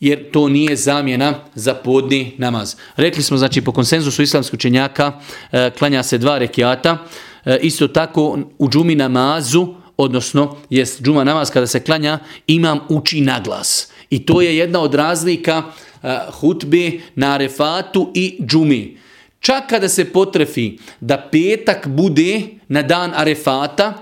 [0.00, 2.76] jer to nije zamjena za podni namaz.
[2.96, 5.12] Rekli smo, znači, po konsenzusu islamskih učenjaka
[5.52, 6.98] e, klanja se dva rekiata.
[7.44, 13.20] E, isto tako u džumi namazu, odnosno, jest džuma namaz kada se klanja, imam uči
[13.20, 13.88] naglas.
[14.10, 15.62] I to je jedna od razlika
[16.02, 18.98] e, hutbe na refatu i džumi.
[19.40, 23.94] Čak kada se potrefi da petak bude na dan arefata,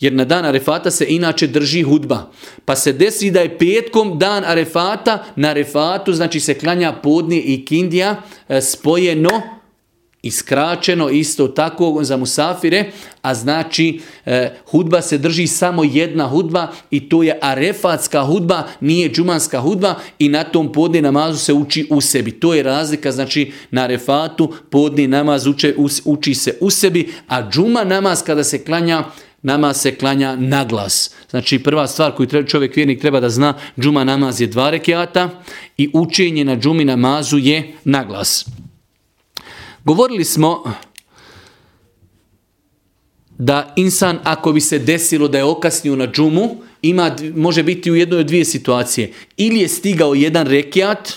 [0.00, 2.30] jer na dan Arefata se inače drži hudba.
[2.64, 7.64] Pa se desi da je petkom dan Arefata, na Arefatu znači se klanja podnije i
[7.64, 9.60] kindija e, spojeno
[10.22, 12.84] i skraćeno isto tako za musafire,
[13.22, 19.10] a znači e, hudba se drži samo jedna hudba i to je arefatska hudba, nije
[19.10, 22.30] džumanska hudba i na tom podni namazu se uči u sebi.
[22.30, 27.84] To je razlika, znači na arefatu podni namaz uče, uči se u sebi, a džuma
[27.84, 29.04] namaz kada se klanja
[29.42, 31.14] nama se klanja na glas.
[31.30, 35.42] Znači prva stvar koju treba, čovjek vjernik treba da zna, džuma namaz je dva rekiata
[35.76, 38.46] i učenje na džumi namazu je na glas.
[39.84, 40.64] Govorili smo
[43.38, 47.96] da insan ako bi se desilo da je okasnio na džumu, ima, može biti u
[47.96, 49.12] jednoj od dvije situacije.
[49.36, 51.12] Ili je stigao jedan rekiat,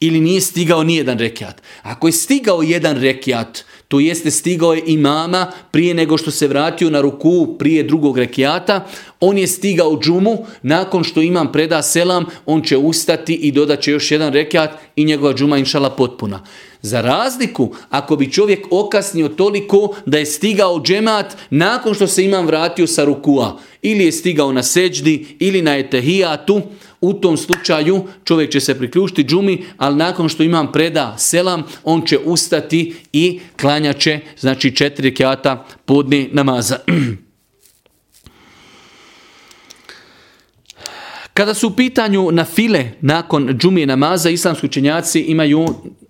[0.00, 1.62] ili nije stigao ni jedan rekiat.
[1.82, 6.90] Ako je stigao jedan rekiat, to jeste stigao je imama prije nego što se vratio
[6.90, 8.86] na ruku prije drugog rekiata,
[9.20, 13.92] on je stigao u džumu, nakon što imam preda selam, on će ustati i dodaće
[13.92, 16.44] još jedan rekiat i njegova džuma inšala potpuna.
[16.82, 22.46] Za razliku, ako bi čovjek okasnio toliko da je stigao džemat nakon što se imam
[22.46, 26.62] vratio sa rukua, ili je stigao na seđdi, ili na etehijatu,
[27.00, 32.06] u tom slučaju čovjek će se priključiti džumi, ali nakon što imam preda selam, on
[32.06, 36.78] će ustati i klanjaće, znači četiri kjata podne namaza.
[41.34, 45.66] Kada su u pitanju na file nakon džumije namaza, islamski učenjaci imaju,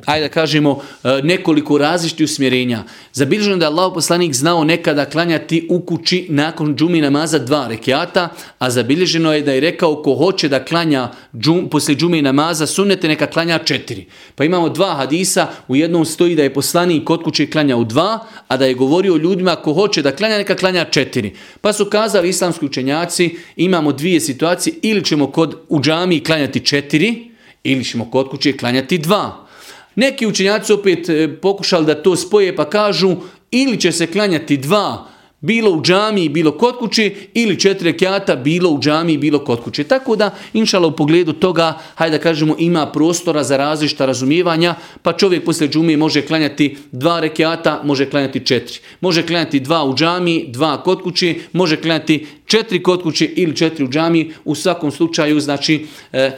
[0.07, 2.85] ajde da kažemo, e, nekoliko različitih usmjerenja.
[3.13, 8.29] Zabilježeno da je Allah poslanik znao nekada klanjati u kući nakon džumi namaza dva rekiata,
[8.59, 13.09] a zabilježeno je da je rekao ko hoće da klanja džum, poslije džumi namaza sunnete
[13.09, 14.07] neka klanja četiri.
[14.35, 18.19] Pa imamo dva hadisa, u jednom stoji da je poslanik kod kuće klanja u dva,
[18.49, 21.35] a da je govorio ljudima ko hoće da klanja neka klanja četiri.
[21.61, 26.61] Pa su kazali islamski učenjaci, imamo dvije situacije, ili ćemo ćemo kod u džami klanjati
[26.61, 27.31] četiri
[27.65, 29.48] ili ćemo kod kuće klanjati dva.
[29.99, 33.17] Neki učenjaci opet e, pokušali da to spoje pa kažu
[33.51, 35.07] ili će se klanjati dva,
[35.41, 39.85] bilo u džami, bilo kod kuće, ili četiri rekiata, bilo u džami, bilo kod kuće.
[39.85, 45.13] Tako da, inšala u pogledu toga, hajde da kažemo, ima prostora za različita razumijevanja, pa
[45.13, 48.79] čovjek poslije džumije može klanjati dva rekiata, može klanjati četiri.
[49.01, 53.85] Može klanjati dva u džami, dva kod kuće, može klanjati četiri kod kuće ili četiri
[53.85, 54.33] u džami.
[54.45, 56.31] U svakom slučaju, znači, e,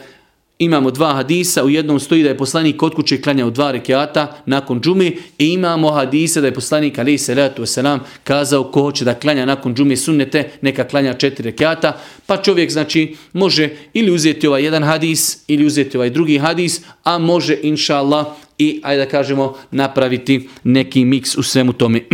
[0.61, 4.81] imamo dva hadisa, u jednom stoji da je poslanik kod kuće klanjao dva rekiata nakon
[4.81, 9.13] džume i imamo hadisa da je poslanik ali se letu selam kazao ko hoće da
[9.13, 14.63] klanja nakon džume sunnete, neka klanja četiri rekiata, pa čovjek znači može ili uzeti ovaj
[14.63, 18.25] jedan hadis ili uzeti ovaj drugi hadis, a može inša Allah
[18.57, 22.01] i ajde da kažemo napraviti neki miks u svemu tome.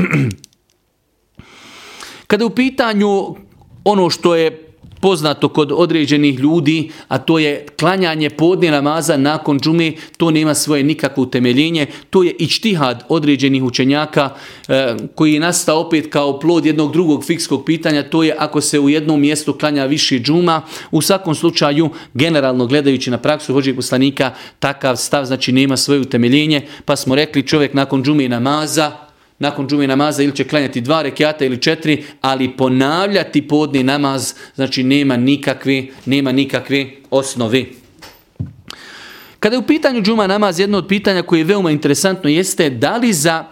[2.28, 3.36] Kada u pitanju
[3.84, 4.67] ono što je
[5.02, 10.84] poznato kod određenih ljudi, a to je klanjanje podne namaza nakon džume, to nema svoje
[10.84, 14.30] nikakvo utemeljenje, to je ičtihad određenih učenjaka
[14.68, 18.80] e, koji je nastao opet kao plod jednog drugog fikskog pitanja, to je ako se
[18.80, 24.34] u jednom mjestu klanja više džuma, u svakom slučaju, generalno gledajući na praksu vođeg poslanika,
[24.60, 29.07] takav stav znači nema svoje utemeljenje, pa smo rekli čovjek nakon džume namaza,
[29.40, 34.84] nakon džume namaza ili će klanjati dva rekiata ili četiri, ali ponavljati podni namaz, znači
[34.84, 37.66] nema nikakve, nema nikakve osnove.
[39.40, 42.98] Kada je u pitanju džuma namaz, jedno od pitanja koje je veoma interesantno jeste da
[42.98, 43.46] li za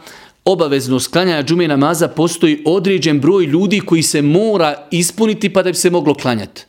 [0.46, 5.78] obavezno sklanjanja džume namaza postoji određen broj ljudi koji se mora ispuniti pa da bi
[5.78, 6.66] se moglo klanjati.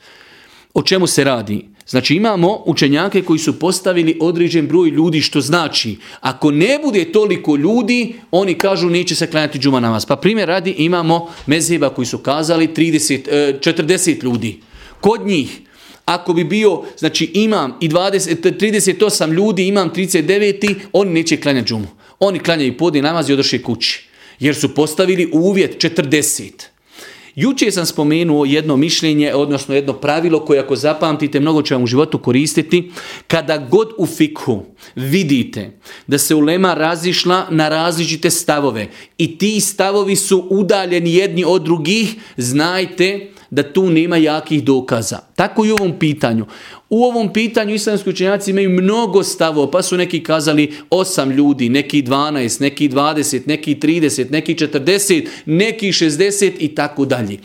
[0.74, 1.75] O čemu se radi?
[1.88, 7.56] Znači imamo učenjake koji su postavili određen broj ljudi što znači ako ne bude toliko
[7.56, 10.06] ljudi oni kažu neće se klanjati džuma namaz.
[10.06, 14.60] Pa primjer radi imamo mezheba koji su kazali 30, 40 e, ljudi.
[15.00, 15.60] Kod njih
[16.04, 21.68] ako bi bio, znači imam i 20, 38 e, ljudi, imam 39, oni neće klanjati
[21.68, 21.88] džumu.
[22.18, 24.08] Oni klanjaju podni namaz i odoše kući.
[24.40, 26.50] Jer su postavili uvjet 40.
[27.36, 31.86] Juče sam spomenuo jedno mišljenje, odnosno jedno pravilo koje ako zapamtite mnogo će vam u
[31.86, 32.90] životu koristiti.
[33.26, 34.62] Kada god u fikhu
[34.94, 35.70] vidite
[36.06, 42.14] da se ulema razišla na različite stavove i ti stavovi su udaljeni jedni od drugih,
[42.36, 45.18] znajte da tu nema jakih dokaza.
[45.36, 46.46] Tako i u ovom pitanju.
[46.90, 52.02] U ovom pitanju islamski učenjaci imaju mnogo stavo, pa su neki kazali 8 ljudi, neki
[52.02, 57.38] 12, neki 20, neki 30, neki 40, neki 60 i tako dalje.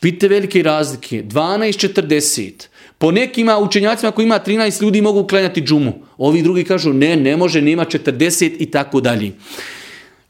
[0.00, 2.50] Pite velike razlike, 12, 40.
[2.98, 5.92] Po nekima učenjacima koji ima 13 ljudi mogu klanjati džumu.
[6.18, 9.32] Ovi drugi kažu ne, ne može, nema 40 i tako dalje.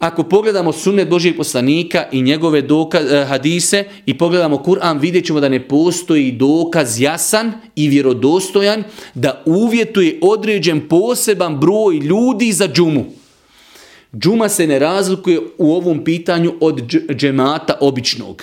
[0.00, 5.40] Ako pogledamo sunnet Božijeg poslanika i njegove dokaz, eh, hadise i pogledamo Kur'an, vidjet ćemo
[5.40, 8.84] da ne postoji dokaz jasan i vjerodostojan
[9.14, 13.04] da uvjetuje određen poseban broj ljudi za džumu.
[14.16, 16.80] Džuma se ne razlikuje u ovom pitanju od
[17.14, 18.42] džemata običnog.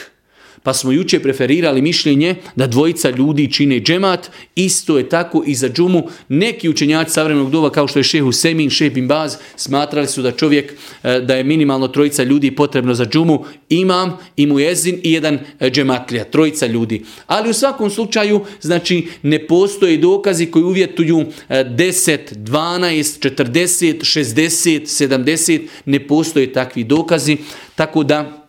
[0.63, 5.69] Pa smo juče preferirali mišljenje da dvojica ljudi čine džemat, isto je tako i za
[5.69, 6.03] džumu.
[6.29, 10.31] Neki učenjaci savremenog doba kao što je šehu Semin, šeh Bin Baz, smatrali su da
[10.31, 15.11] čovjek, e, da je minimalno trojica ljudi potrebno za džumu, imam i mu jezin i
[15.11, 17.03] jedan e, džematlija, trojica ljudi.
[17.27, 25.61] Ali u svakom slučaju, znači, ne postoje dokazi koji uvjetuju 10, 12, 40, 60, 70,
[25.85, 27.37] ne postoje takvi dokazi,
[27.75, 28.46] tako da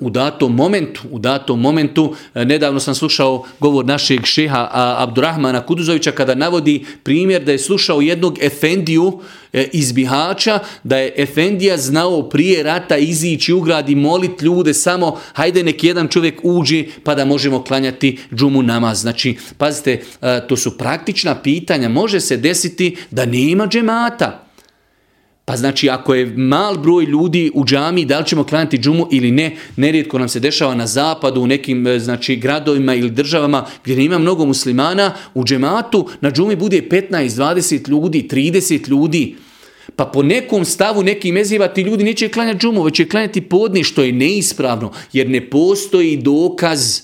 [0.00, 6.12] u datom momentu, u datom momentu, e, nedavno sam slušao govor našeg šeha Abdurrahmana Kuduzovića
[6.12, 9.20] kada navodi primjer da je slušao jednog efendiju
[9.52, 14.74] e, iz Bihaća, da je efendija znao prije rata izići u grad i molit ljude
[14.74, 19.00] samo hajde nek jedan čovjek uđi pa da možemo klanjati džumu namaz.
[19.00, 21.88] Znači, pazite, e, to su praktična pitanja.
[21.88, 24.43] Može se desiti da nema džemata.
[25.44, 29.30] Pa znači ako je mal broj ljudi u džami, da li ćemo klanjati džumu ili
[29.30, 34.04] ne, nerijetko nam se dešava na zapadu, u nekim e, znači, gradovima ili državama gdje
[34.04, 39.36] ima mnogo muslimana, u džematu na džumi bude 15, 20 ljudi, 30 ljudi.
[39.96, 43.84] Pa po nekom stavu neki meziva ti ljudi neće klanjati džumu, već će klanjati podni,
[43.84, 47.00] što je neispravno, jer ne postoji dokaz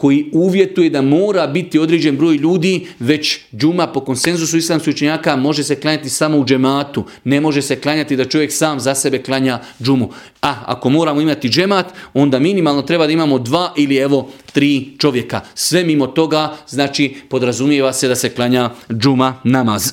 [0.00, 5.64] koji uvjetuje da mora biti određen broj ljudi, već džuma po konsenzusu islamskih učenjaka može
[5.64, 7.04] se klanjati samo u džematu.
[7.24, 10.08] Ne može se klanjati da čovjek sam za sebe klanja džumu.
[10.42, 15.40] A ako moramo imati džemat, onda minimalno treba da imamo dva ili evo tri čovjeka.
[15.54, 19.92] Sve mimo toga, znači podrazumijeva se da se klanja džuma namaz.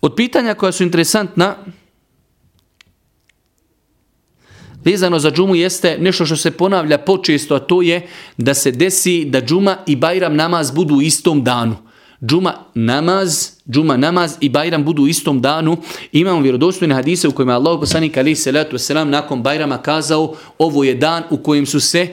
[0.00, 1.56] Od pitanja koja su interesantna,
[4.84, 8.06] vezano za džumu jeste nešto što se ponavlja počesto, a to je
[8.36, 11.76] da se desi da džuma i bajram namaz budu u istom danu.
[12.24, 15.76] Džuma namaz, džuma namaz i bajram budu u istom danu.
[16.12, 20.84] Imamo vjerodostojne hadise u kojima Allah poslanik ali se letu selam nakon bajrama kazao ovo
[20.84, 22.08] je dan u kojem su se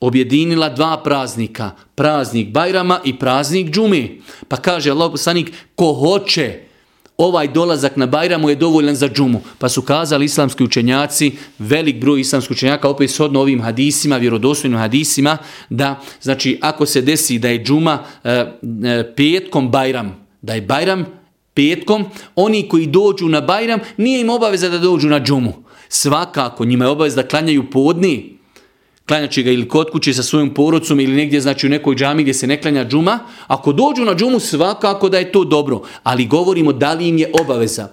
[0.00, 1.70] objedinila dva praznika.
[1.94, 4.08] Praznik bajrama i praznik džume.
[4.48, 6.63] Pa kaže Allah poslanik ko hoće
[7.18, 9.40] ovaj dolazak na Bajramu je dovoljan za džumu.
[9.58, 15.38] Pa su kazali islamski učenjaci, velik broj islamskih učenjaka, opet shodno ovim hadisima, vjerodostojnim hadisima,
[15.70, 21.06] da znači ako se desi da je džuma e, e, petkom Bajram, da je Bajram
[21.54, 22.04] petkom,
[22.36, 25.52] oni koji dođu na Bajram, nije im obaveza da dođu na džumu.
[25.88, 28.33] Svakako, njima je obaveza da klanjaju podni,
[29.08, 32.34] klanjaće ga ili kod kuće sa svojom porodcom ili negdje znači u nekoj džami gdje
[32.34, 36.72] se ne klanja džuma, ako dođu na džumu svakako da je to dobro, ali govorimo
[36.72, 37.88] da li im je obaveza.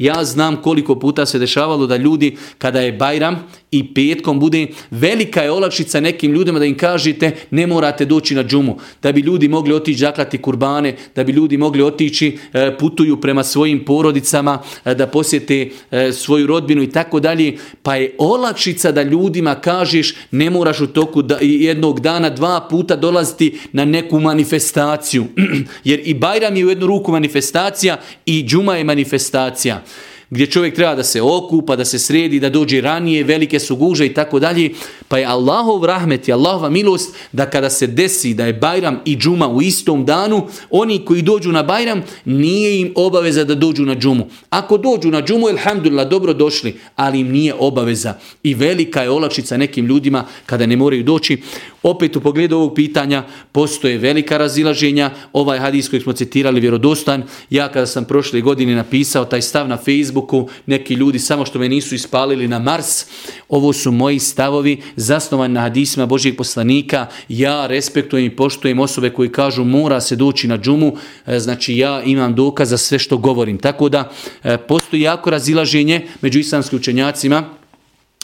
[0.00, 5.42] Ja znam koliko puta se dešavalo da ljudi kada je Bajram i petkom bude velika
[5.42, 9.48] je olakšica nekim ljudima da im kažete ne morate doći na džumu, da bi ljudi
[9.48, 14.94] mogli otići zaklati kurbane, da bi ljudi mogli otići, e, putuju prema svojim porodicama, e,
[14.94, 20.50] da posjete e, svoju rodbinu i tako dalje, pa je olakšica da ljudima kažeš ne
[20.50, 25.24] moraš u toku jednog dana dva puta dolaziti na neku manifestaciju,
[25.84, 29.82] jer i Bajram je u jednu ruku manifestacija i džuma je manifestacija
[30.30, 34.06] gdje čovjek treba da se okupa, da se sredi, da dođe ranije, velike su guže
[34.06, 34.70] i tako dalje.
[35.08, 39.16] Pa je Allahov rahmet i Allahova milost da kada se desi da je Bajram i
[39.16, 43.94] džuma u istom danu, oni koji dođu na Bajram nije im obaveza da dođu na
[43.94, 44.26] džumu.
[44.50, 48.14] Ako dođu na džumu, alhamdulillah, dobro došli, ali im nije obaveza.
[48.42, 51.42] I velika je olakšica nekim ljudima kada ne moraju doći.
[51.82, 55.10] Opet u pogledu ovog pitanja postoje velika razilaženja.
[55.32, 57.22] Ovaj hadis koji smo citirali vjerodostan.
[57.50, 61.68] Ja kada sam prošle godine napisao taj stav na Facebooku, neki ljudi samo što me
[61.68, 63.06] nisu ispalili na Mars,
[63.48, 67.06] ovo su moji stavovi zasnovani na hadisima Božijeg poslanika.
[67.28, 70.96] Ja respektujem i poštujem osobe koji kažu mora se doći na džumu.
[71.26, 73.58] E, znači ja imam dokaz za sve što govorim.
[73.58, 74.10] Tako da
[74.44, 77.59] e, postoji jako razilaženje među islamskim učenjacima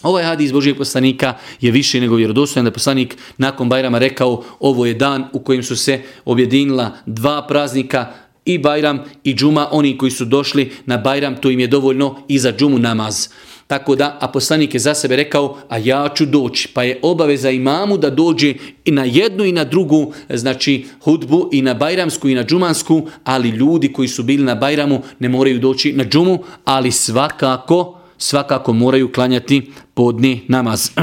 [0.02, 4.94] Ovaj hadis Božijeg poslanika je više nego vjerodostojan da poslanik nakon Bajrama rekao ovo je
[4.94, 8.06] dan u kojem su se objedinila dva praznika
[8.44, 12.38] i Bajram i Džuma, oni koji su došli na Bajram, to im je dovoljno i
[12.38, 13.28] za Džumu namaz.
[13.66, 16.68] Tako da, a poslanik je za sebe rekao, a ja ću doći.
[16.74, 21.62] Pa je obaveza imamu da dođe i na jednu i na drugu, znači hudbu i
[21.62, 25.92] na Bajramsku i na Džumansku, ali ljudi koji su bili na Bajramu ne moraju doći
[25.92, 30.90] na Džumu, ali svakako svakako moraju klanjati podni namaz.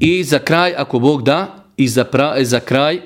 [0.00, 2.96] I za kraj, ako Bog da, i za, pra, za kraj,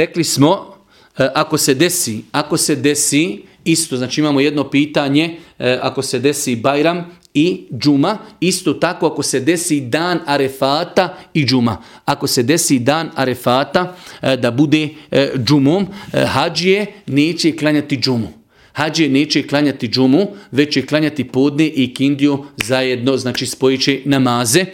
[0.00, 0.74] rekli smo,
[1.18, 6.18] e, ako se desi, ako se desi, isto, znači imamo jedno pitanje, e, ako se
[6.18, 7.04] desi Bajram
[7.34, 11.76] i džuma, isto tako ako se desi dan arefata i džuma.
[12.04, 14.88] Ako se desi dan arefata e, da bude
[15.36, 15.86] džumom,
[16.26, 18.39] hađije neće klanjati džumu.
[18.72, 24.64] Hađije neće klanjati džumu, već će klanjati podne i kindiju zajedno, znači spojiće namaze.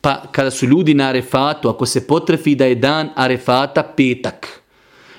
[0.00, 4.62] Pa kada su ljudi na arefatu, ako se potrefi da je dan arefata petak,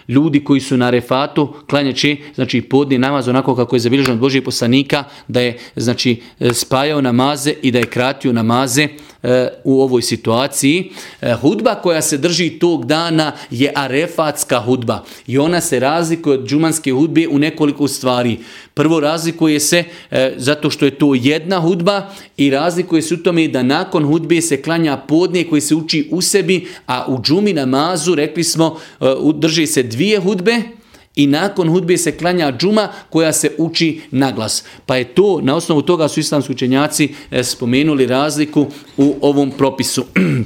[0.08, 4.44] ljudi koji su na refatu klanjaće, znači podni namaz onako kako je zabilježeno od Božijeg
[4.44, 6.22] poslanika, da je znači
[6.54, 8.88] spajao namaze i da je kratio namaze
[9.24, 10.92] E, u ovoj situaciji.
[11.22, 16.48] E, hudba koja se drži tog dana je arefatska hudba i ona se razlikuje od
[16.48, 18.38] džumanske hudbe u nekoliko stvari.
[18.74, 23.48] Prvo razlikuje se e, zato što je to jedna hudba i razlikuje se u tome
[23.48, 28.16] da nakon hudbe se klanja podne koji se uči u sebi, a u džumi namazu,
[28.16, 30.62] rekli smo, e, drži se dvije hudbe,
[31.18, 34.64] i nakon hudbe se klanja džuma koja se uči na glas.
[34.86, 40.06] Pa je to, na osnovu toga su islamski učenjaci e, spomenuli razliku u ovom propisu.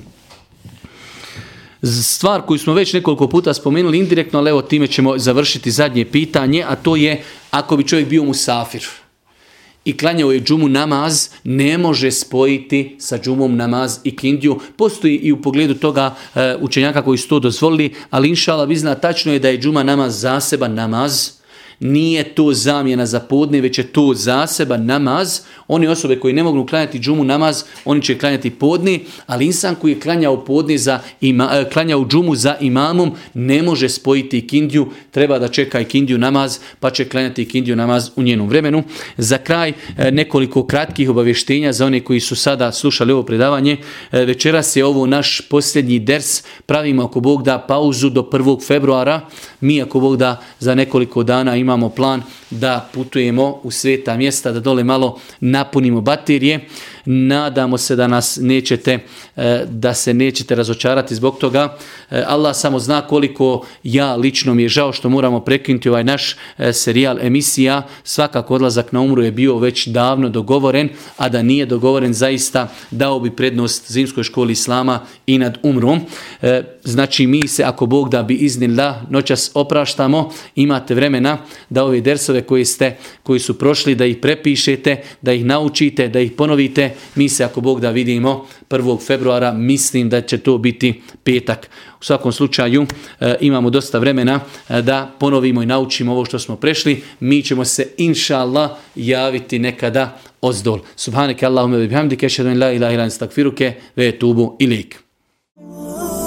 [2.04, 6.64] Stvar koju smo već nekoliko puta spomenuli indirektno, ali evo time ćemo završiti zadnje pitanje,
[6.68, 8.88] a to je ako bi čovjek bio musafir
[9.86, 14.60] i klanjao je džumu namaz, ne može spojiti sa džumom namaz i kindiju.
[14.76, 18.96] Postoji i u pogledu toga e, učenjaka koji su to dozvolili, ali inšala vi zna,
[18.96, 21.41] tačno je da je džuma namaz zaseban namaz,
[21.82, 25.40] nije to zamjena za podne, već je to zaseban namaz.
[25.68, 29.92] Oni osobe koji ne mogu klanjati džumu namaz, oni će klanjati podne, ali insan koji
[29.92, 35.40] je klanjao podne za ima, e, klanjao džumu za imamom, ne može spojiti kindiju, treba
[35.40, 38.84] da čeka i kindiju namaz, pa će klanjati kindiju namaz u njenom vremenu.
[39.18, 43.78] Za kraj e, nekoliko kratkih obavještenja za one koji su sada slušali ovo predavanje.
[44.12, 48.68] E, večeras je ovo naš posljednji ders, pravimo ako Bog da pauzu do 1.
[48.68, 49.22] februara.
[49.62, 54.52] Mi ako Bog da za nekoliko dana imamo imamo plan da putujemo u sveta mjesta,
[54.52, 56.68] da dole malo napunimo baterije.
[57.06, 59.00] Nadamo se da nas nećete,
[59.36, 61.78] e, da se nećete razočarati zbog toga.
[62.12, 66.36] E, Allah samo zna koliko ja lično mi je žao što moramo prekinuti ovaj naš
[66.58, 67.88] e, serijal emisija.
[68.04, 73.20] Svakako odlazak na umru je bio već davno dogovoren, a da nije dogovoren zaista dao
[73.20, 76.00] bi prednost zimskoj školi Islama i nad umrom.
[76.84, 81.38] Znači mi se ako Bog da bi iznila noćas opraštamo, imate vremena
[81.70, 86.20] da ove dersove koji ste, koji su prošli, da ih prepišete, da ih naučite, da
[86.20, 86.91] ih ponovite.
[87.16, 89.06] Mi se, ako Bog da vidimo, 1.
[89.08, 91.70] februara, mislim da će to biti petak.
[92.02, 92.86] U svakom slučaju
[93.20, 94.40] e, imamo dosta vremena
[94.70, 97.04] e, da ponovimo i naučimo ovo što smo prešli.
[97.20, 100.80] Mi ćemo se, inša Allah, javiti nekada ozdol.
[100.96, 104.96] Subhaneke Allahume bihamdike, šedun la ilaha ilan stakfiruke, ve tubu ilik.
[105.56, 106.21] Oh